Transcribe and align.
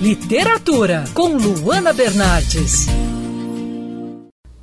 Literatura, 0.00 1.04
com 1.12 1.36
Luana 1.36 1.92
Bernardes. 1.92 2.86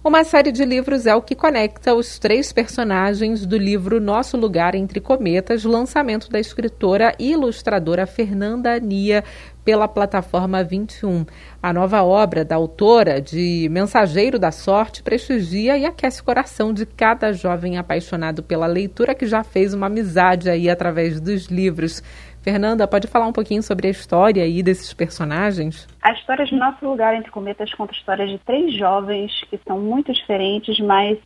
Uma 0.04 0.24
série 0.24 0.52
de 0.52 0.66
livros 0.66 1.06
é 1.06 1.14
o 1.14 1.22
que 1.22 1.36
conecta 1.36 1.94
os 1.94 2.18
três 2.18 2.52
personagens 2.52 3.46
do 3.46 3.56
livro 3.56 4.02
Nosso 4.02 4.36
Lugar 4.36 4.74
Entre 4.74 5.00
Cometas, 5.00 5.64
lançamento 5.64 6.28
da 6.28 6.40
escritora 6.40 7.14
e 7.20 7.34
ilustradora 7.34 8.08
Fernanda 8.08 8.78
Ania 8.78 9.24
pela 9.68 9.86
plataforma 9.86 10.64
21. 10.64 11.26
A 11.62 11.74
nova 11.74 12.02
obra 12.02 12.46
da 12.46 12.56
autora 12.56 13.22
de 13.22 13.68
Mensageiro 13.70 14.40
da 14.40 14.50
Sorte 14.50 15.04
prestigia 15.04 15.78
e 15.78 15.86
aquece 15.86 16.22
o 16.22 16.24
coração 16.24 16.74
de 16.74 16.86
cada 16.86 17.34
jovem 17.34 17.78
apaixonado 17.78 18.42
pela 18.42 18.66
leitura 18.66 19.14
que 19.14 19.26
já 19.26 19.44
fez 19.44 19.74
uma 19.74 19.88
amizade 19.88 20.50
aí 20.50 20.70
através 20.70 21.20
dos 21.20 21.48
livros. 21.48 22.02
Fernanda, 22.42 22.88
pode 22.88 23.08
falar 23.10 23.28
um 23.28 23.34
pouquinho 23.34 23.62
sobre 23.62 23.90
a 23.90 23.92
história 23.92 24.42
aí 24.42 24.64
desses 24.64 24.94
personagens? 24.94 25.86
A 26.02 26.14
história 26.14 26.46
de 26.46 26.56
Nosso 26.56 26.88
Lugar 26.88 27.14
Entre 27.14 27.30
Cometas 27.30 27.74
conta 27.74 27.92
a 27.92 27.98
história 27.98 28.26
de 28.26 28.38
três 28.38 28.74
jovens 28.74 29.34
que 29.50 29.60
são 29.68 29.78
muito 29.82 30.14
diferentes, 30.14 30.80
mas 30.80 31.18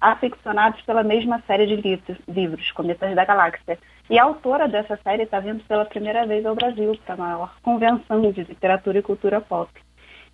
aficionados 0.00 0.80
pela 0.82 1.02
mesma 1.02 1.42
série 1.48 1.66
de 1.66 1.98
livros, 2.28 2.70
Cometas 2.70 3.12
da 3.16 3.24
Galáxia. 3.24 3.76
E 4.10 4.18
a 4.18 4.24
autora 4.24 4.66
dessa 4.66 4.96
série 5.02 5.24
está 5.24 5.38
vindo 5.38 5.62
pela 5.64 5.84
primeira 5.84 6.26
vez 6.26 6.44
ao 6.46 6.54
Brasil, 6.54 6.98
para 7.04 7.14
a 7.14 7.18
maior 7.18 7.54
convenção 7.62 8.20
de 8.32 8.42
literatura 8.42 8.98
e 8.98 9.02
cultura 9.02 9.40
pop. 9.40 9.70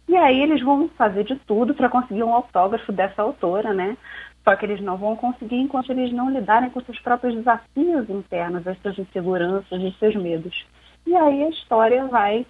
E 0.08 0.16
aí 0.16 0.40
eles 0.42 0.62
vão 0.62 0.88
fazer 0.90 1.24
de 1.24 1.34
tudo 1.40 1.74
para 1.74 1.88
conseguir 1.88 2.22
um 2.22 2.34
autógrafo 2.34 2.92
dessa 2.92 3.22
autora, 3.22 3.72
né? 3.72 3.96
Só 4.44 4.54
que 4.54 4.66
eles 4.66 4.80
não 4.80 4.96
vão 4.96 5.16
conseguir 5.16 5.56
enquanto 5.56 5.90
eles 5.90 6.12
não 6.12 6.30
lidarem 6.30 6.70
com 6.70 6.80
seus 6.82 7.00
próprios 7.00 7.34
desafios 7.34 8.08
internos, 8.10 8.66
as 8.66 8.78
suas 8.80 8.98
inseguranças 8.98 9.82
e 9.82 9.90
seus 9.98 10.14
medos. 10.14 10.66
E 11.06 11.16
aí 11.16 11.42
a 11.42 11.48
história 11.48 12.04
vai 12.06 12.46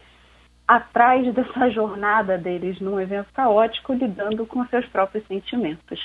atrás 0.66 1.32
dessa 1.32 1.70
jornada 1.70 2.36
deles 2.36 2.80
num 2.80 3.00
evento 3.00 3.32
caótico, 3.32 3.94
lidando 3.94 4.44
com 4.44 4.66
seus 4.66 4.86
próprios 4.86 5.26
sentimentos. 5.26 6.04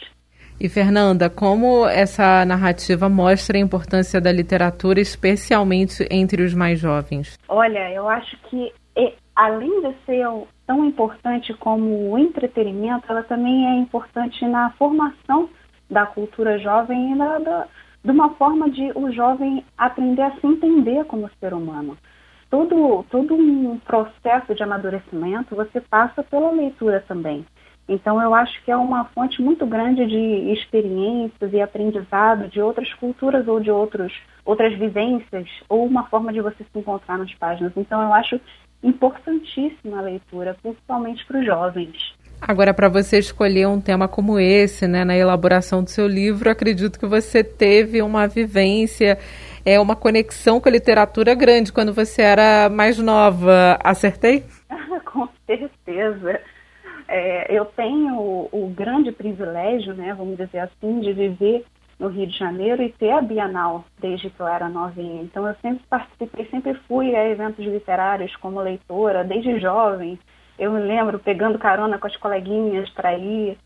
E 0.60 0.68
Fernanda, 0.68 1.30
como 1.30 1.88
essa 1.88 2.44
narrativa 2.46 3.08
mostra 3.08 3.58
a 3.58 3.62
importância 3.62 4.20
da 4.20 4.32
literatura, 4.32 5.00
especialmente 5.00 6.06
entre 6.12 6.44
os 6.44 6.54
mais 6.54 6.80
jovens? 6.80 7.38
Olha, 7.48 7.92
eu 7.94 8.10
acho 8.10 8.38
que 8.50 8.74
além 9.40 9.82
de 9.82 9.96
ser 10.06 10.28
tão 10.68 10.84
importante 10.84 11.54
como 11.54 12.12
o 12.12 12.18
entretenimento, 12.18 13.06
ela 13.10 13.24
também 13.24 13.68
é 13.68 13.76
importante 13.76 14.46
na 14.46 14.72
formação 14.72 15.50
da 15.90 16.06
cultura 16.06 16.60
jovem 16.60 17.14
e 17.14 17.18
da, 17.18 17.66
de 18.04 18.12
uma 18.12 18.32
forma 18.32 18.70
de 18.70 18.92
o 18.96 19.10
jovem 19.14 19.64
aprender 19.78 20.24
a 20.24 20.32
se 20.32 20.46
entender 20.46 21.06
como 21.06 21.30
ser 21.40 21.54
humano. 21.54 21.98
Todo, 22.50 23.06
todo 23.10 23.34
um 23.34 23.80
processo 23.80 24.54
de 24.54 24.62
amadurecimento 24.62 25.56
você 25.56 25.80
passa 25.80 26.22
pela 26.22 26.52
leitura 26.52 27.02
também. 27.08 27.46
Então, 27.90 28.22
eu 28.22 28.36
acho 28.36 28.64
que 28.64 28.70
é 28.70 28.78
uma 28.78 29.06
fonte 29.06 29.42
muito 29.42 29.66
grande 29.66 30.06
de 30.06 30.54
experiências 30.54 31.52
e 31.52 31.59
aprendizado 31.59 32.48
de 32.48 32.62
outras 32.62 32.94
culturas 32.94 33.48
ou 33.48 33.59
de 33.59 33.72
outros, 33.72 34.14
outras 34.46 34.78
vivências, 34.78 35.48
ou 35.68 35.88
uma 35.88 36.06
forma 36.08 36.31
de 36.31 36.40
você 36.40 36.64
se 36.64 36.80
encontrar 36.80 37.18
nas 37.18 37.34
páginas. 37.34 37.73
Então, 37.76 38.00
eu 38.00 38.14
acho 38.14 38.40
importantíssima 38.84 39.98
a 39.98 40.02
leitura, 40.02 40.56
principalmente 40.62 41.26
para 41.26 41.40
os 41.40 41.46
jovens. 41.46 42.14
Agora, 42.40 42.76
para 42.76 42.88
você 42.88 43.18
escolher 43.18 43.68
um 43.68 43.81
tema 43.81 44.08
como 44.08 44.40
esse, 44.40 44.88
né, 44.88 45.03
na 45.03 45.18
elaboração 45.18 45.84
do 45.84 45.90
seu 45.90 46.08
livro, 46.08 46.50
acredito 46.50 47.00
que 47.00 47.08
você 47.08 47.44
teve 47.44 48.03
uma 48.03 48.28
vivência, 48.28 49.18
é 49.66 49.80
uma 49.80 49.96
conexão 49.96 50.62
com 50.62 50.70
a 50.70 50.72
literatura 50.72 51.34
grande 51.34 51.74
quando 51.74 51.92
você 51.92 52.22
era 52.22 52.70
mais 52.70 53.00
nova. 53.00 53.80
Acertei? 53.84 54.46
com 55.12 55.28
certeza. 55.48 56.40
É, 57.12 57.48
eu 57.50 57.66
tenho 57.66 58.20
o, 58.20 58.50
o, 58.52 58.68
grande 58.70 59.12
privilégio, 59.12 59.96
né, 59.96 60.14
vamos 60.14 60.38
dizer 60.38 60.60
assim, 60.60 61.00
de 61.00 61.12
viver 61.12 61.66
no 61.98 62.08
Rio 62.08 62.28
de 62.28 62.38
Janeiro 62.38 62.84
e 62.84 62.92
ter 62.92 63.09
a 63.09 63.20
Bienal 63.20 63.84
desde 64.00 64.30
que 64.30 64.40
eu 64.40 64.47
era 64.47 64.70
novinha. 64.70 65.24
Então 65.24 65.48
eu 65.48 65.56
sempre 65.56 65.84
participei, 65.90 66.46
sempre 66.46 66.75
fui 66.88 67.16
a 67.16 67.28
eventos 67.28 67.66
literários 67.66 68.36
como 68.36 68.62
leitora, 68.62 69.24
desde 69.24 69.59
jovem. 69.59 70.19
Eu 70.59 70.72
me 70.72 70.81
lembro 70.81 71.18
pegando 71.18 71.58
carona 71.58 71.98
com 71.98 72.06
as 72.06 72.16
coleguinhas 72.16 72.88
para 72.92 73.18
ir. 73.18 73.58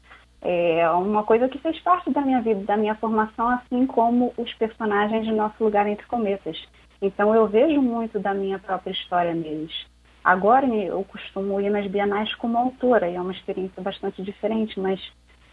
É 0.42 0.90
uma 0.92 1.24
coisa 1.24 1.50
que 1.50 1.58
fez 1.58 1.78
parte 1.82 2.12
da 2.12 2.22
minha 2.22 2.42
vida, 2.42 2.64
da 2.64 2.78
minha 2.78 2.96
formação, 2.96 3.50
assim 3.50 3.86
como 3.86 4.34
os 4.38 4.54
personagens 4.54 5.26
de 5.26 5.34
Nosso 5.34 5.62
Lugar 5.62 5.86
Entre 5.86 6.06
Cometas. 6.06 6.58
Então 7.02 7.36
eu 7.36 7.46
vejo 7.48 7.82
muito 7.82 8.20
da 8.20 8.34
minha 8.34 8.58
própria 8.58 8.92
história 8.92 9.34
neles. 9.34 9.86
Agora 10.24 10.66
eu 10.68 11.04
costumo 11.04 11.60
ir 11.60 11.70
nas 11.70 11.86
bienais 11.88 12.34
como 12.36 12.58
autora, 12.58 13.10
e 13.10 13.16
é 13.16 13.22
uma 13.22 13.34
experiência 13.34 13.82
bastante 13.82 14.22
diferente, 14.22 14.80
mas 14.80 15.00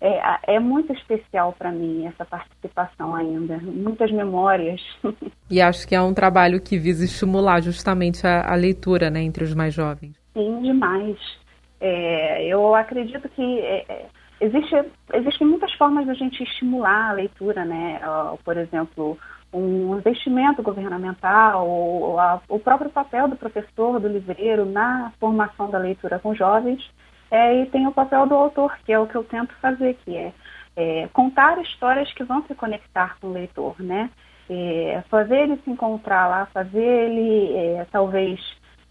é, 0.00 0.54
é 0.54 0.60
muito 0.60 0.92
especial 0.92 1.53
para 1.58 1.70
mim 1.70 2.06
essa 2.06 2.25
participação 2.25 3.14
ainda. 3.14 3.58
Muitas 3.58 4.10
memórias. 4.10 4.81
E 5.53 5.60
acho 5.60 5.84
que 5.88 5.97
é 5.97 6.00
um 6.00 6.14
trabalho 6.14 6.60
que 6.60 6.78
visa 6.78 7.04
estimular 7.04 7.60
justamente 7.60 8.25
a, 8.25 8.53
a 8.53 8.54
leitura 8.54 9.10
né, 9.10 9.20
entre 9.20 9.42
os 9.42 9.53
mais 9.53 9.75
jovens. 9.75 10.14
Sim, 10.32 10.62
demais. 10.62 11.19
É, 11.81 12.47
eu 12.47 12.72
acredito 12.72 13.28
que 13.31 13.58
é, 13.58 13.84
é 13.88 14.06
existe, 14.41 14.75
existem 15.12 15.47
muitas 15.47 15.72
formas 15.75 16.04
de 16.04 16.10
a 16.10 16.14
gente 16.14 16.42
estimular 16.42 17.10
a 17.10 17.12
leitura, 17.12 17.64
né? 17.64 18.00
Por 18.44 18.56
exemplo, 18.56 19.19
um 19.53 19.97
investimento 19.97 20.62
governamental, 20.62 21.66
ou, 21.66 22.19
a, 22.19 22.41
o 22.49 22.59
próprio 22.59 22.91
papel 22.91 23.28
do 23.28 23.37
professor, 23.37 23.99
do 23.99 24.09
livreiro 24.09 24.65
na 24.65 25.12
formação 25.19 25.71
da 25.71 25.78
leitura 25.78 26.19
com 26.19 26.34
jovens, 26.34 26.81
é, 27.31 27.62
e 27.62 27.66
tem 27.66 27.87
o 27.87 27.93
papel 27.93 28.27
do 28.27 28.34
autor, 28.34 28.77
que 28.84 28.93
é 28.93 28.99
o 28.99 29.06
que 29.06 29.16
eu 29.16 29.25
tento 29.25 29.55
fazer, 29.61 29.94
que 30.05 30.16
é, 30.16 30.33
é 30.77 31.09
contar 31.12 31.61
histórias 31.61 32.12
que 32.12 32.25
vão 32.25 32.43
se 32.47 32.55
conectar 32.55 33.16
com 33.21 33.28
o 33.28 33.33
leitor, 33.33 33.75
né? 33.81 34.11
É, 34.49 35.03
fazer 35.09 35.43
ele 35.43 35.56
se 35.59 35.71
encontrar 35.71 36.27
lá, 36.27 36.47
fazer 36.47 36.82
ele 36.82 37.56
é, 37.56 37.87
talvez 37.93 38.41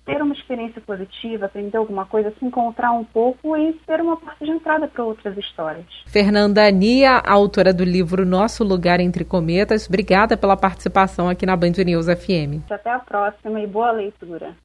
ter 0.10 0.22
uma 0.24 0.34
experiência 0.34 0.82
positiva, 0.82 1.46
aprender 1.46 1.78
alguma 1.78 2.06
coisa, 2.06 2.34
se 2.40 2.44
encontrar 2.44 2.92
um 2.92 3.04
pouco 3.04 3.56
e 3.56 3.80
ser 3.86 4.02
uma 4.02 4.18
porta 4.18 4.44
de 4.44 4.50
entrada 4.50 4.88
para 4.88 5.04
outras 5.04 5.38
histórias. 5.38 5.86
Fernanda 6.08 6.68
Ania, 6.68 7.22
autora 7.24 7.72
do 7.72 7.84
livro 7.84 8.26
Nosso 8.26 8.64
Lugar 8.64 9.00
Entre 9.00 9.24
Cometas, 9.24 9.88
obrigada 9.88 10.36
pela 10.36 10.58
participação 10.58 11.30
aqui 11.30 11.46
na 11.46 11.56
Band 11.56 11.74
News 11.86 12.08
FM. 12.08 12.66
Até 12.72 12.90
a 12.90 13.00
próxima 13.00 13.62
e 13.62 13.68
boa 13.68 13.92
leitura. 13.92 14.56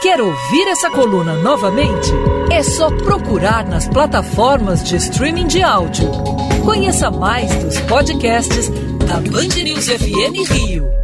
Quer 0.00 0.20
ouvir 0.20 0.68
essa 0.68 0.90
coluna 0.90 1.34
novamente? 1.42 2.10
É 2.50 2.62
só 2.62 2.90
procurar 2.90 3.66
nas 3.66 3.88
plataformas 3.88 4.82
de 4.84 4.96
streaming 4.96 5.46
de 5.46 5.62
áudio. 5.62 6.10
Conheça 6.64 7.10
mais 7.10 7.54
dos 7.62 7.80
podcasts 7.80 8.68
da 9.06 9.16
Band 9.16 9.62
News 9.62 9.88
FM 9.88 10.50
Rio. 10.50 11.03